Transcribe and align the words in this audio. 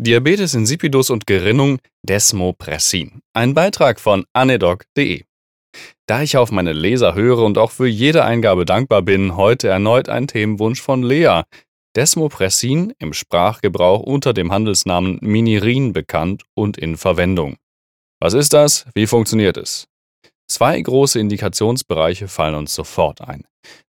Diabetes 0.00 0.54
insipidus 0.54 1.10
und 1.10 1.26
Gerinnung 1.26 1.80
Desmopressin. 2.04 3.20
Ein 3.32 3.54
Beitrag 3.54 3.98
von 3.98 4.26
anedoc.de. 4.32 5.24
Da 6.06 6.22
ich 6.22 6.36
auf 6.36 6.52
meine 6.52 6.72
Leser 6.72 7.16
höre 7.16 7.38
und 7.38 7.58
auch 7.58 7.72
für 7.72 7.88
jede 7.88 8.24
Eingabe 8.24 8.64
dankbar 8.64 9.02
bin, 9.02 9.34
heute 9.34 9.66
erneut 9.66 10.08
ein 10.08 10.28
Themenwunsch 10.28 10.80
von 10.80 11.02
Lea. 11.02 11.42
Desmopressin 11.96 12.92
im 13.00 13.12
Sprachgebrauch 13.12 13.98
unter 14.04 14.32
dem 14.32 14.52
Handelsnamen 14.52 15.18
Minirin 15.20 15.92
bekannt 15.92 16.44
und 16.54 16.78
in 16.78 16.96
Verwendung. 16.96 17.56
Was 18.20 18.34
ist 18.34 18.52
das? 18.52 18.86
Wie 18.94 19.08
funktioniert 19.08 19.56
es? 19.56 19.87
Zwei 20.50 20.80
große 20.80 21.20
Indikationsbereiche 21.20 22.26
fallen 22.26 22.54
uns 22.54 22.74
sofort 22.74 23.20
ein. 23.20 23.44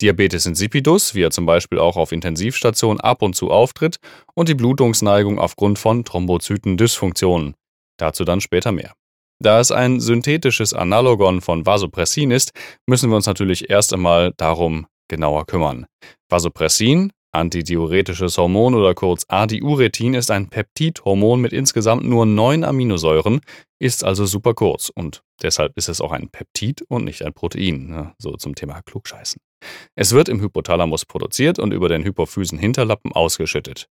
Diabetes 0.00 0.46
insipidus, 0.46 1.14
wie 1.14 1.22
er 1.22 1.32
zum 1.32 1.46
Beispiel 1.46 1.80
auch 1.80 1.96
auf 1.96 2.12
Intensivstationen 2.12 3.00
ab 3.00 3.22
und 3.22 3.34
zu 3.34 3.50
auftritt, 3.50 3.98
und 4.34 4.48
die 4.48 4.54
Blutungsneigung 4.54 5.38
aufgrund 5.40 5.80
von 5.80 6.04
Thrombozytendysfunktionen. 6.04 7.54
Dazu 7.98 8.24
dann 8.24 8.40
später 8.40 8.70
mehr. 8.70 8.92
Da 9.42 9.58
es 9.58 9.72
ein 9.72 10.00
synthetisches 10.00 10.72
Analogon 10.72 11.40
von 11.40 11.66
Vasopressin 11.66 12.30
ist, 12.30 12.52
müssen 12.86 13.10
wir 13.10 13.16
uns 13.16 13.26
natürlich 13.26 13.68
erst 13.68 13.92
einmal 13.92 14.32
darum 14.36 14.86
genauer 15.08 15.46
kümmern. 15.46 15.86
Vasopressin 16.28 17.12
Antidiuretisches 17.34 18.38
Hormon 18.38 18.74
oder 18.74 18.94
kurz 18.94 19.24
Adiuretin 19.28 20.14
ist 20.14 20.30
ein 20.30 20.48
Peptidhormon 20.48 21.40
mit 21.40 21.52
insgesamt 21.52 22.04
nur 22.04 22.26
neun 22.26 22.64
Aminosäuren, 22.64 23.40
ist 23.78 24.04
also 24.04 24.24
super 24.24 24.54
kurz 24.54 24.88
und 24.88 25.22
deshalb 25.42 25.76
ist 25.76 25.88
es 25.88 26.00
auch 26.00 26.12
ein 26.12 26.28
Peptid 26.28 26.82
und 26.88 27.04
nicht 27.04 27.24
ein 27.24 27.34
Protein. 27.34 27.88
Ne? 27.88 28.14
So 28.18 28.36
zum 28.36 28.54
Thema 28.54 28.82
Klugscheißen. 28.82 29.40
Es 29.94 30.12
wird 30.12 30.28
im 30.28 30.40
Hypothalamus 30.40 31.04
produziert 31.06 31.58
und 31.58 31.72
über 31.72 31.88
den 31.88 32.04
hypophysen 32.04 32.58
Hinterlappen 32.58 33.12
ausgeschüttet. 33.12 33.88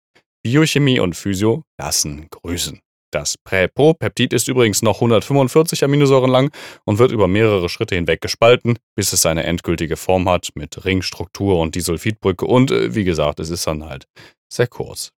Biochemie 0.43 0.99
und 0.99 1.15
Physio 1.15 1.63
lassen 1.77 2.27
grüßen. 2.29 2.79
Das 3.11 3.37
Präpropeptid 3.37 4.33
ist 4.33 4.49
übrigens 4.49 4.81
noch 4.81 4.95
145 4.95 5.83
Aminosäuren 5.83 6.29
lang 6.29 6.51
und 6.85 6.99
wird 6.99 7.11
über 7.11 7.27
mehrere 7.27 7.69
Schritte 7.69 7.95
hinweg 7.95 8.19
gespalten, 8.19 8.77
bis 8.95 9.13
es 9.13 9.21
seine 9.21 9.43
endgültige 9.43 9.95
Form 9.95 10.27
hat 10.27 10.49
mit 10.55 10.83
Ringstruktur 10.83 11.59
und 11.59 11.75
Disulfidbrücke 11.75 12.45
und 12.45 12.71
äh, 12.71 12.95
wie 12.95 13.05
gesagt, 13.05 13.39
es 13.39 13.49
ist 13.49 13.65
dann 13.65 13.85
halt 13.85 14.07
sehr 14.51 14.67
kurz. 14.67 15.11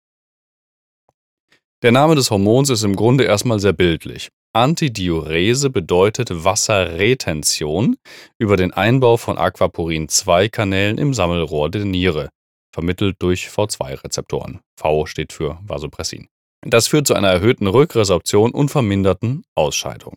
Der 1.83 1.91
Name 1.91 2.15
des 2.15 2.31
Hormons 2.31 2.69
ist 2.69 2.83
im 2.83 2.95
Grunde 2.95 3.23
erstmal 3.23 3.59
sehr 3.59 3.73
bildlich. 3.73 4.29
Antidiurese 4.53 5.69
bedeutet 5.69 6.43
Wasserretention 6.43 7.97
über 8.39 8.57
den 8.57 8.73
Einbau 8.73 9.17
von 9.17 9.37
Aquaporin-2-Kanälen 9.37 10.97
im 10.97 11.13
Sammelrohr 11.13 11.69
der 11.69 11.85
Niere, 11.85 12.29
vermittelt 12.73 13.17
durch 13.19 13.47
V2-Rezeptoren. 13.47 14.61
V 14.75 15.05
steht 15.05 15.31
für 15.31 15.59
Vasopressin. 15.61 16.27
Das 16.65 16.87
führt 16.87 17.07
zu 17.07 17.13
einer 17.13 17.29
erhöhten 17.29 17.67
Rückresorption 17.67 18.51
und 18.51 18.69
verminderten 18.69 19.43
Ausscheidung. 19.55 20.15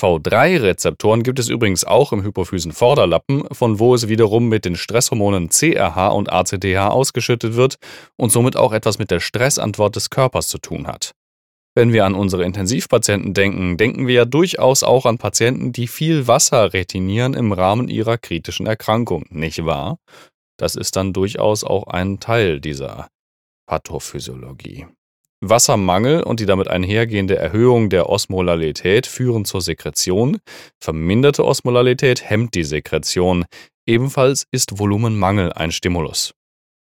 V3-Rezeptoren 0.00 1.22
gibt 1.22 1.38
es 1.38 1.48
übrigens 1.48 1.84
auch 1.84 2.12
im 2.12 2.22
Hypophysenvorderlappen, 2.22 3.44
von 3.52 3.78
wo 3.78 3.94
es 3.94 4.08
wiederum 4.08 4.48
mit 4.48 4.64
den 4.64 4.74
Stresshormonen 4.74 5.50
CRH 5.50 6.08
und 6.08 6.32
ACTH 6.32 6.64
ausgeschüttet 6.90 7.54
wird 7.54 7.76
und 8.16 8.32
somit 8.32 8.56
auch 8.56 8.72
etwas 8.72 8.98
mit 8.98 9.10
der 9.10 9.20
Stressantwort 9.20 9.94
des 9.96 10.10
Körpers 10.10 10.48
zu 10.48 10.58
tun 10.58 10.86
hat. 10.86 11.12
Wenn 11.74 11.92
wir 11.92 12.04
an 12.04 12.14
unsere 12.14 12.44
Intensivpatienten 12.44 13.32
denken, 13.32 13.76
denken 13.78 14.06
wir 14.06 14.14
ja 14.14 14.24
durchaus 14.24 14.82
auch 14.82 15.06
an 15.06 15.18
Patienten, 15.18 15.72
die 15.72 15.86
viel 15.86 16.26
Wasser 16.26 16.74
retinieren 16.74 17.32
im 17.32 17.52
Rahmen 17.52 17.88
ihrer 17.88 18.18
kritischen 18.18 18.66
Erkrankung, 18.66 19.24
nicht 19.30 19.64
wahr? 19.64 19.98
Das 20.58 20.74
ist 20.74 20.96
dann 20.96 21.12
durchaus 21.12 21.64
auch 21.64 21.86
ein 21.86 22.20
Teil 22.20 22.60
dieser 22.60 23.08
Pathophysiologie. 23.66 24.86
Wassermangel 25.42 26.22
und 26.22 26.38
die 26.38 26.46
damit 26.46 26.68
einhergehende 26.68 27.36
Erhöhung 27.36 27.90
der 27.90 28.08
Osmolarität 28.08 29.06
führen 29.06 29.44
zur 29.44 29.60
Sekretion. 29.60 30.38
Verminderte 30.80 31.44
Osmolarität 31.44 32.28
hemmt 32.30 32.54
die 32.54 32.62
Sekretion. 32.62 33.44
Ebenfalls 33.84 34.46
ist 34.52 34.78
Volumenmangel 34.78 35.52
ein 35.52 35.72
Stimulus. 35.72 36.32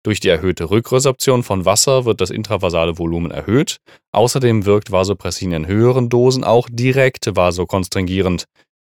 Durch 0.05 0.19
die 0.19 0.29
erhöhte 0.29 0.69
Rückresorption 0.69 1.41
von 1.41 1.65
Wasser 1.65 2.05
wird 2.05 2.21
das 2.21 2.29
intravasale 2.29 2.99
Volumen 2.99 3.31
erhöht. 3.31 3.77
Außerdem 4.11 4.65
wirkt 4.65 4.91
Vasopressin 4.91 5.51
in 5.51 5.65
höheren 5.65 6.09
Dosen 6.09 6.43
auch 6.43 6.69
direkt 6.71 7.35
vasokonstringierend. 7.35 8.45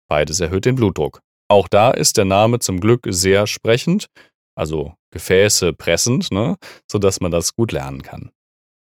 Beides 0.09 0.39
erhöht 0.39 0.63
den 0.63 0.75
Blutdruck. 0.75 1.19
Auch 1.49 1.67
da 1.67 1.91
ist 1.91 2.15
der 2.15 2.23
Name 2.23 2.59
zum 2.59 2.79
Glück 2.79 3.05
sehr 3.09 3.45
sprechend, 3.45 4.05
also 4.55 4.93
Gefäße 5.11 5.73
pressend, 5.73 6.31
ne, 6.31 6.55
sodass 6.89 7.19
man 7.19 7.31
das 7.31 7.53
gut 7.53 7.73
lernen 7.73 8.03
kann. 8.03 8.31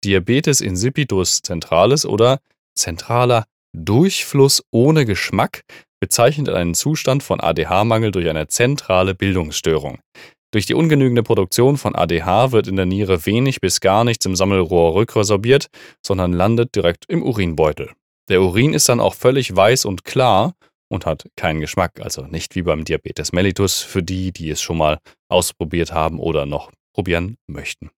Diabetes 0.05 0.61
insipidus 0.61 1.43
centralis 1.43 2.07
oder 2.07 2.41
zentraler 2.75 3.45
Durchfluss 3.77 4.63
ohne 4.71 5.05
Geschmack 5.05 5.63
bezeichnet 6.01 6.49
einen 6.49 6.75
Zustand 6.75 7.23
von 7.23 7.41
ADH-Mangel 7.41 8.11
durch 8.11 8.29
eine 8.29 8.49
zentrale 8.49 9.15
Bildungsstörung. 9.15 9.99
Durch 10.53 10.67
die 10.67 10.75
ungenügende 10.75 11.23
Produktion 11.23 11.77
von 11.77 11.95
ADH 11.95 12.51
wird 12.51 12.67
in 12.67 12.77
der 12.77 12.87
Niere 12.87 13.25
wenig 13.25 13.61
bis 13.61 13.81
gar 13.81 14.03
nichts 14.03 14.27
im 14.27 14.35
Sammelrohr 14.35 14.95
rückresorbiert, 14.95 15.69
sondern 16.05 16.33
landet 16.33 16.75
direkt 16.75 17.05
im 17.09 17.23
Urinbeutel. 17.23 17.93
Der 18.29 18.43
Urin 18.43 18.75
ist 18.75 18.89
dann 18.89 19.01
auch 19.01 19.15
völlig 19.15 19.55
weiß 19.55 19.85
und 19.85 20.05
klar 20.05 20.55
und 20.89 21.07
hat 21.07 21.29
keinen 21.37 21.61
Geschmack, 21.61 22.01
also 22.01 22.23
nicht 22.23 22.57
wie 22.57 22.63
beim 22.63 22.85
Diabetes 22.85 23.33
mellitus 23.33 23.81
für 23.81 24.03
die, 24.03 24.33
die 24.33 24.51
es 24.51 24.61
schon 24.61 24.79
mal 24.79 24.99
ausprobiert 25.29 25.93
haben 25.93 26.19
oder 26.19 26.47
noch 26.47 26.73
probieren 27.01 27.39
möchten. 27.47 27.89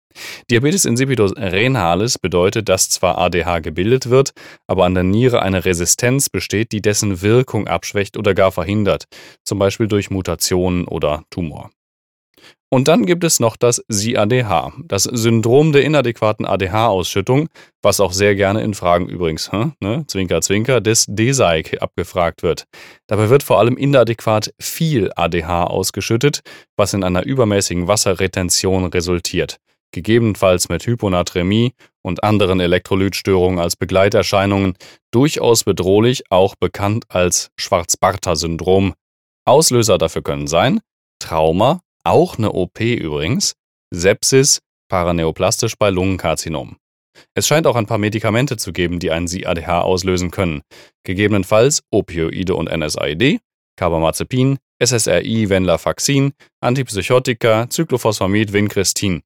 Diabetes 0.49 0.85
insipidus 0.85 1.33
renalis 1.35 2.17
bedeutet, 2.17 2.69
dass 2.69 2.89
zwar 2.89 3.17
ADH 3.17 3.59
gebildet 3.59 4.09
wird, 4.09 4.31
aber 4.65 4.85
an 4.85 4.93
der 4.93 5.03
Niere 5.03 5.41
eine 5.41 5.65
Resistenz 5.65 6.29
besteht, 6.29 6.71
die 6.71 6.81
dessen 6.81 7.21
Wirkung 7.21 7.67
abschwächt 7.67 8.15
oder 8.15 8.33
gar 8.33 8.53
verhindert, 8.53 9.07
zum 9.43 9.59
Beispiel 9.59 9.89
durch 9.89 10.09
Mutationen 10.09 10.87
oder 10.87 11.25
Tumor. 11.31 11.69
Und 12.73 12.87
dann 12.87 13.05
gibt 13.05 13.23
es 13.23 13.39
noch 13.39 13.55
das 13.55 13.83
SIADH, 13.87 14.73
das 14.85 15.03
Syndrom 15.03 15.73
der 15.73 15.83
inadäquaten 15.83 16.47
ADH-Ausschüttung, 16.47 17.47
was 17.83 17.99
auch 17.99 18.13
sehr 18.13 18.33
gerne 18.33 18.63
in 18.63 18.73
Fragen 18.73 19.07
übrigens, 19.07 19.51
hm, 19.51 19.73
ne, 19.79 20.05
Zwinker, 20.07 20.41
Zwinker, 20.41 20.81
des 20.81 21.05
DSAIC 21.05 21.83
abgefragt 21.83 22.41
wird. 22.41 22.63
Dabei 23.05 23.29
wird 23.29 23.43
vor 23.43 23.59
allem 23.59 23.77
inadäquat 23.77 24.51
viel 24.59 25.11
ADH 25.15 25.65
ausgeschüttet, 25.65 26.41
was 26.75 26.95
in 26.95 27.03
einer 27.03 27.23
übermäßigen 27.23 27.87
Wasserretention 27.87 28.85
resultiert, 28.85 29.57
gegebenenfalls 29.91 30.67
mit 30.67 30.87
Hyponatremie 30.87 31.73
und 32.01 32.23
anderen 32.23 32.59
Elektrolytstörungen 32.59 33.59
als 33.59 33.75
Begleiterscheinungen, 33.75 34.73
durchaus 35.11 35.63
bedrohlich, 35.63 36.23
auch 36.31 36.55
bekannt 36.55 37.05
als 37.09 37.51
Schwarz-Bartha-Syndrom. 37.55 38.95
Auslöser 39.45 39.99
dafür 39.99 40.23
können 40.23 40.47
sein 40.47 40.79
Trauma, 41.19 41.81
auch 42.03 42.37
eine 42.37 42.51
OP 42.51 42.79
übrigens, 42.79 43.53
Sepsis, 43.91 44.59
paraneoplastisch 44.89 45.75
bei 45.77 45.89
Lungenkarzinom. 45.89 46.77
Es 47.35 47.47
scheint 47.47 47.67
auch 47.67 47.75
ein 47.75 47.85
paar 47.85 47.97
Medikamente 47.97 48.57
zu 48.57 48.73
geben, 48.73 48.99
die 48.99 49.11
einen 49.11 49.27
CADH 49.27 49.81
auslösen 49.81 50.31
können. 50.31 50.61
Gegebenenfalls 51.03 51.83
Opioide 51.91 52.55
und 52.55 52.75
NSAID, 52.75 53.39
Carbamazepin, 53.77 54.57
SSRI, 54.83 55.49
Venlafaxin, 55.49 56.33
Antipsychotika, 56.61 57.67
Cyclophosphamid, 57.69 58.53
Vincristin. 58.53 59.21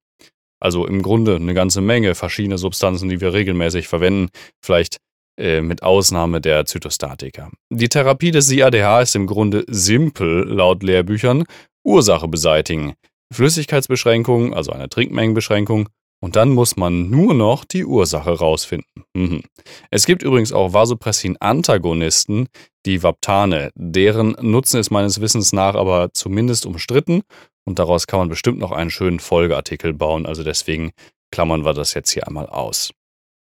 Also 0.59 0.87
im 0.87 1.01
Grunde 1.01 1.35
eine 1.35 1.53
ganze 1.53 1.81
Menge 1.81 2.15
verschiedene 2.15 2.57
Substanzen, 2.57 3.09
die 3.09 3.21
wir 3.21 3.33
regelmäßig 3.33 3.87
verwenden, 3.87 4.29
vielleicht 4.63 4.97
äh, 5.39 5.61
mit 5.61 5.83
Ausnahme 5.83 6.41
der 6.41 6.65
Zytostatika. 6.65 7.51
Die 7.69 7.89
Therapie 7.89 8.31
des 8.31 8.49
CADH 8.49 9.01
ist 9.01 9.15
im 9.15 9.27
Grunde 9.27 9.65
simpel 9.67 10.45
laut 10.47 10.81
Lehrbüchern 10.81 11.43
Ursache 11.87 12.27
beseitigen, 12.27 12.93
Flüssigkeitsbeschränkung, 13.33 14.53
also 14.53 14.71
eine 14.71 14.89
Trinkmengenbeschränkung, 14.89 15.89
und 16.19 16.35
dann 16.35 16.49
muss 16.49 16.77
man 16.77 17.09
nur 17.09 17.33
noch 17.33 17.63
die 17.63 17.85
Ursache 17.85 18.31
rausfinden. 18.31 19.03
Mhm. 19.13 19.43
Es 19.91 20.05
gibt 20.05 20.23
übrigens 20.23 20.51
auch 20.51 20.73
Vasopressin-Antagonisten, 20.73 22.47
die 22.85 23.03
Vaptane. 23.03 23.71
Deren 23.75 24.35
Nutzen 24.41 24.79
ist 24.79 24.89
meines 24.89 25.21
Wissens 25.21 25.53
nach 25.53 25.75
aber 25.75 26.09
zumindest 26.13 26.65
umstritten 26.65 27.21
und 27.65 27.79
daraus 27.79 28.07
kann 28.07 28.19
man 28.19 28.29
bestimmt 28.29 28.59
noch 28.59 28.71
einen 28.71 28.89
schönen 28.89 29.19
Folgeartikel 29.19 29.93
bauen. 29.93 30.25
Also 30.25 30.43
deswegen 30.43 30.91
klammern 31.31 31.65
wir 31.65 31.73
das 31.73 31.93
jetzt 31.93 32.11
hier 32.11 32.27
einmal 32.27 32.47
aus. 32.47 32.91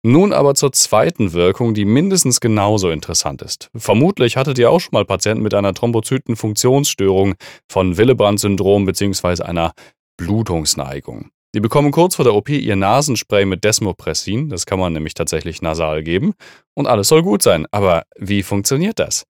Nun 0.08 0.32
aber 0.32 0.54
zur 0.54 0.72
zweiten 0.72 1.34
Wirkung, 1.34 1.74
die 1.74 1.84
mindestens 1.84 2.40
genauso 2.40 2.88
interessant 2.88 3.42
ist. 3.42 3.68
Vermutlich 3.76 4.38
hattet 4.38 4.58
ihr 4.58 4.70
auch 4.70 4.78
schon 4.78 4.92
mal 4.94 5.04
Patienten 5.04 5.42
mit 5.42 5.52
einer 5.52 5.74
Thrombozytenfunktionsstörung 5.74 7.34
von 7.70 7.98
Willebrand-Syndrom 7.98 8.86
bzw. 8.86 9.42
einer 9.42 9.74
Blutungsneigung. 10.16 11.28
Die 11.54 11.60
bekommen 11.60 11.90
kurz 11.90 12.14
vor 12.14 12.24
der 12.24 12.34
OP 12.34 12.48
ihr 12.48 12.74
Nasenspray 12.74 13.44
mit 13.44 13.64
Desmopressin, 13.64 14.48
das 14.48 14.64
kann 14.64 14.78
man 14.78 14.94
nämlich 14.94 15.12
tatsächlich 15.12 15.60
nasal 15.60 16.02
geben, 16.02 16.32
und 16.72 16.86
alles 16.86 17.08
soll 17.08 17.22
gut 17.22 17.42
sein. 17.42 17.66
Aber 17.70 18.04
wie 18.16 18.42
funktioniert 18.42 18.98
das? 18.98 19.26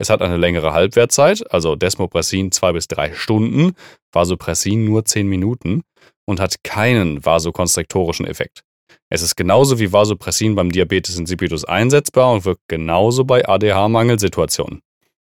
Es 0.00 0.08
hat 0.08 0.22
eine 0.22 0.36
längere 0.36 0.72
Halbwertzeit, 0.72 1.52
also 1.52 1.74
Desmopressin 1.74 2.52
zwei 2.52 2.70
bis 2.70 2.86
drei 2.86 3.12
Stunden, 3.12 3.72
Vasopressin 4.12 4.84
nur 4.84 5.04
zehn 5.04 5.26
Minuten 5.26 5.82
und 6.24 6.38
hat 6.38 6.62
keinen 6.62 7.24
vasokonstriktorischen 7.24 8.24
Effekt. 8.24 8.62
Es 9.10 9.22
ist 9.22 9.34
genauso 9.34 9.80
wie 9.80 9.92
Vasopressin 9.92 10.54
beim 10.54 10.70
Diabetes 10.70 11.18
insipidus 11.18 11.64
einsetzbar 11.64 12.32
und 12.32 12.44
wirkt 12.44 12.62
genauso 12.68 13.24
bei 13.24 13.48
ADH-Mangelsituationen. 13.48 14.80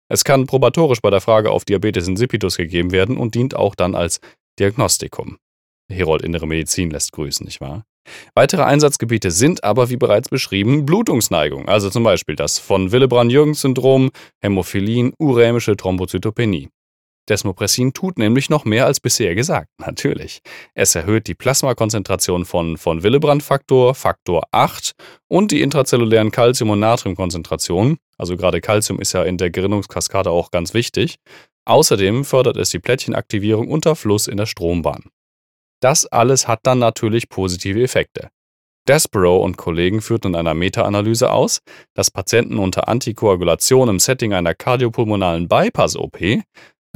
Es 0.10 0.24
kann 0.24 0.46
probatorisch 0.46 1.02
bei 1.02 1.10
der 1.10 1.22
Frage 1.22 1.52
auf 1.52 1.66
Diabetes 1.66 2.08
insipidus 2.08 2.58
gegeben 2.58 2.92
werden 2.92 3.18
und 3.18 3.36
dient 3.36 3.56
auch 3.56 3.76
dann 3.76 3.96
als 3.96 4.20
Diagnostikum. 4.60 5.38
Herold 5.92 6.22
Innere 6.22 6.48
Medizin 6.48 6.90
lässt 6.90 7.12
grüßen, 7.12 7.46
nicht 7.46 7.62
wahr? 7.62 7.84
Weitere 8.36 8.64
Einsatzgebiete 8.64 9.32
sind 9.32 9.64
aber, 9.64 9.90
wie 9.90 9.98
bereits 9.98 10.30
beschrieben, 10.30 10.86
Blutungsneigung, 10.86 11.68
also 11.68 11.90
zum 11.90 12.04
Beispiel 12.04 12.36
das 12.36 12.58
von 12.58 12.92
Willebrand-Jürgens-Syndrom, 12.92 14.12
Hämophilin, 14.42 15.14
urämische 15.20 15.76
Thrombozytopenie. 15.76 16.70
Desmopressin 17.30 17.94
tut 17.94 18.18
nämlich 18.18 18.50
noch 18.50 18.66
mehr 18.66 18.86
als 18.86 19.00
bisher 19.00 19.36
gesagt, 19.36 19.70
natürlich. 19.80 20.42
Es 20.74 20.96
erhöht 20.96 21.28
die 21.28 21.36
Plasmakonzentration 21.36 22.46
von 22.46 22.78
von 22.78 23.04
Willebrand-Faktor, 23.04 23.96
Faktor 23.96 24.44
8 24.52 24.94
und 25.28 25.52
die 25.52 25.62
intrazellulären 25.62 26.32
Calcium- 26.32 26.72
und 26.72 26.80
Natriumkonzentrationen, 26.80 27.98
also 28.18 28.36
gerade 28.38 28.62
Calcium 28.62 29.00
ist 29.00 29.14
ja 29.14 29.24
in 29.24 29.38
der 29.38 29.50
Gerinnungskaskade 29.50 30.30
auch 30.30 30.52
ganz 30.52 30.74
wichtig. 30.74 31.18
Außerdem 31.66 32.24
fördert 32.24 32.58
es 32.58 32.70
die 32.70 32.80
Plättchenaktivierung 32.80 33.68
unter 33.68 33.96
Fluss 33.96 34.28
in 34.28 34.38
der 34.38 34.46
Strombahn. 34.46 35.04
Das 35.82 36.06
alles 36.06 36.48
hat 36.48 36.62
dann 36.64 36.80
natürlich 36.80 37.30
positive 37.30 37.84
Effekte. 37.84 38.30
Desborough 38.88 39.44
und 39.44 39.58
Kollegen 39.58 40.02
führten 40.02 40.30
in 40.30 40.36
einer 40.36 40.54
Meta-Analyse 40.54 41.32
aus, 41.32 41.60
dass 41.94 42.10
Patienten 42.10 42.58
unter 42.58 42.88
Antikoagulation 42.88 43.90
im 43.90 44.00
Setting 44.00 44.34
einer 44.34 44.56
kardiopulmonalen 44.56 45.50
Bypass-OP 45.50 46.18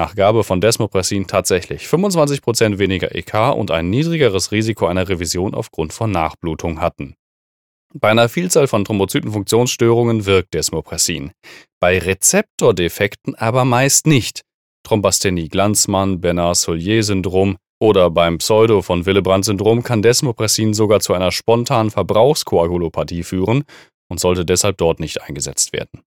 nach 0.02 0.16
Gabe 0.16 0.44
von 0.44 0.62
Desmopressin 0.62 1.28
tatsächlich 1.28 1.84
25% 1.84 2.80
weniger 2.80 3.14
EK 3.14 3.54
und 3.56 3.70
ein 3.70 3.92
niedrigeres 3.92 4.52
Risiko 4.52 4.88
einer 4.88 5.08
Revision 5.08 5.54
aufgrund 5.54 5.94
von 5.94 6.10
Nachblutung 6.10 6.82
hatten. 6.82 7.14
Bei 7.94 8.10
einer 8.10 8.28
Vielzahl 8.28 8.66
von 8.66 8.84
Thrombozytenfunktionsstörungen 8.84 10.26
wirkt 10.26 10.56
Desmopressin, 10.56 11.34
bei 11.80 12.00
Rezeptordefekten 12.00 13.36
aber 13.36 13.64
meist 13.64 14.08
nicht. 14.08 14.42
Thrombasthenie 14.84 15.50
Glanzmann, 15.50 16.20
Bernard-Solier-Syndrom, 16.20 17.58
oder 17.80 18.10
beim 18.10 18.40
Pseudo- 18.40 18.82
von 18.82 19.06
Willebrand-Syndrom 19.06 19.84
kann 19.84 20.02
Desmopressin 20.02 20.74
sogar 20.74 21.02
zu 21.02 21.14
einer 21.14 21.32
spontanen 21.32 21.92
Verbrauchskoagulopathie 21.92 23.22
führen 23.22 23.66
und 24.10 24.20
sollte 24.20 24.46
deshalb 24.46 24.78
dort 24.78 25.00
nicht 25.00 25.22
eingesetzt 25.22 25.74
werden. 25.74 26.02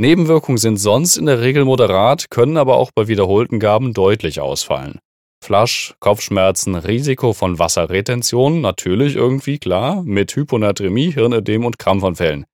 Nebenwirkungen 0.00 0.58
sind 0.58 0.76
sonst 0.76 1.16
in 1.16 1.26
der 1.26 1.40
Regel 1.40 1.64
moderat, 1.64 2.30
können 2.30 2.56
aber 2.56 2.76
auch 2.76 2.92
bei 2.94 3.08
wiederholten 3.08 3.58
Gaben 3.58 3.94
deutlich 3.94 4.40
ausfallen. 4.40 5.00
Flasch, 5.44 5.94
Kopfschmerzen, 5.98 6.76
Risiko 6.76 7.32
von 7.32 7.58
Wasserretention, 7.58 8.60
natürlich 8.60 9.16
irgendwie 9.16 9.58
klar, 9.58 10.02
mit 10.04 10.36
Hyponatremie, 10.36 11.12
Hirnödem 11.12 11.64
und 11.64 11.80
Krampfanfällen. 11.80 12.46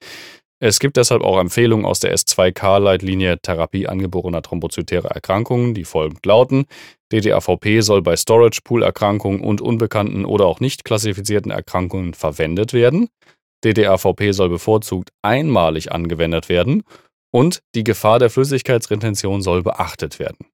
Es 0.58 0.79
gibt 0.79 0.96
deshalb 0.96 1.23
auch 1.23 1.38
Empfehlungen 1.38 1.85
aus 1.85 2.00
der 2.00 2.14
S2K-Leitlinie 2.14 3.38
Therapie 3.43 3.88
angeborener 3.88 4.40
thrombozytärer 4.40 5.11
Erkrankungen, 5.11 5.75
die 5.75 5.85
folgend 5.85 6.25
lauten: 6.25 6.64
DDAVP 7.12 7.82
soll 7.82 8.00
bei 8.00 8.17
Storage 8.17 8.61
Pool 8.64 8.82
Erkrankungen 8.82 9.40
und 9.40 9.61
unbekannten 9.61 10.25
oder 10.25 10.47
auch 10.47 10.61
nicht 10.61 10.85
klassifizierten 10.87 11.50
Erkrankungen 11.50 12.14
verwendet 12.14 12.73
werden. 12.73 13.08
DDAVP 13.64 14.32
soll 14.32 14.49
bevorzugt 14.49 15.11
einmalig 15.20 15.93
angewendet 15.93 16.49
werden 16.49 16.85
und 17.35 17.65
die 17.75 17.83
Gefahr 17.83 18.21
der 18.21 18.31
Flüssigkeitsretention 18.31 19.43
soll 19.43 19.65
beachtet 19.65 20.21
werden. 20.21 20.47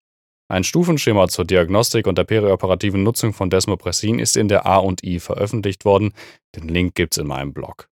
Ein 0.48 0.64
Stufenschema 0.64 1.28
zur 1.28 1.44
Diagnostik 1.44 2.06
und 2.06 2.16
der 2.16 2.24
perioperativen 2.24 3.02
Nutzung 3.02 3.34
von 3.34 3.50
Desmopressin 3.50 4.18
ist 4.18 4.34
in 4.34 4.48
der 4.48 4.64
A&I 4.64 5.20
veröffentlicht 5.20 5.84
worden. 5.84 6.14
Den 6.56 6.68
Link 6.68 6.94
gibt's 6.94 7.18
in 7.18 7.26
meinem 7.26 7.52
Blog. 7.52 7.88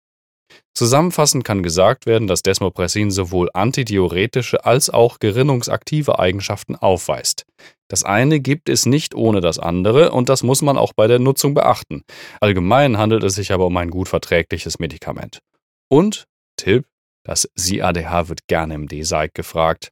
Zusammenfassend 0.74 1.46
kann 1.46 1.64
gesagt 1.64 2.06
werden, 2.06 2.28
dass 2.28 2.44
Desmopressin 2.44 3.10
sowohl 3.10 3.50
antidiuretische 3.54 4.66
als 4.66 4.90
auch 4.90 5.20
gerinnungsaktive 5.20 6.20
Eigenschaften 6.20 6.76
aufweist. 6.76 7.46
Das 7.88 8.04
eine 8.04 8.42
gibt 8.42 8.68
es 8.68 8.86
nicht 8.86 9.16
ohne 9.16 9.40
das 9.40 9.60
andere 9.60 10.12
und 10.12 10.28
das 10.28 10.44
muss 10.44 10.62
man 10.62 10.78
auch 10.78 10.92
bei 10.92 11.08
der 11.08 11.20
Nutzung 11.20 11.54
beachten. 11.54 12.04
Allgemein 12.42 12.98
handelt 12.98 13.24
es 13.24 13.36
sich 13.36 13.54
aber 13.54 13.66
um 13.66 13.78
ein 13.78 13.90
gut 13.90 14.10
verträgliches 14.10 14.78
Medikament. 14.80 15.40
Und, 15.90 16.26
Tipp, 16.58 16.86
das 17.24 17.50
SIADH 17.56 18.30
wird 18.30 18.48
gerne 18.48 18.76
im 18.76 18.88
D-Seig 18.88 19.34
gefragt. 19.34 19.92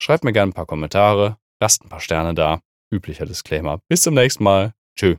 Schreibt 0.00 0.24
mir 0.24 0.32
gerne 0.32 0.50
ein 0.50 0.54
paar 0.54 0.66
Kommentare, 0.66 1.38
lasst 1.60 1.84
ein 1.84 1.88
paar 1.88 2.00
Sterne 2.00 2.34
da. 2.34 2.60
Üblicher 2.92 3.24
Disclaimer. 3.24 3.80
Bis 3.88 4.02
zum 4.02 4.14
nächsten 4.14 4.44
Mal. 4.44 4.74
Tschüss. 4.96 5.16